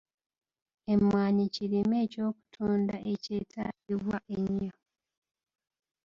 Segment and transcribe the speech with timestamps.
[0.93, 4.73] Emmwanyi kirime eky'okutunda ekyetaagibwa ennyo.